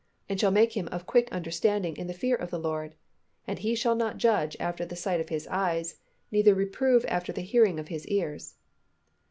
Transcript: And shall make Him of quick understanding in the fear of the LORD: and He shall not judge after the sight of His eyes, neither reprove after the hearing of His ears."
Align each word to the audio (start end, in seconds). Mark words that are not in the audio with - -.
And 0.27 0.39
shall 0.39 0.49
make 0.49 0.75
Him 0.75 0.87
of 0.87 1.05
quick 1.05 1.31
understanding 1.31 1.95
in 1.95 2.07
the 2.07 2.15
fear 2.15 2.35
of 2.35 2.49
the 2.49 2.57
LORD: 2.57 2.95
and 3.45 3.59
He 3.59 3.75
shall 3.75 3.93
not 3.93 4.17
judge 4.17 4.57
after 4.59 4.83
the 4.83 4.95
sight 4.95 5.21
of 5.21 5.29
His 5.29 5.47
eyes, 5.49 5.99
neither 6.31 6.55
reprove 6.55 7.05
after 7.07 7.31
the 7.31 7.41
hearing 7.41 7.79
of 7.79 7.89
His 7.89 8.07
ears." 8.07 8.55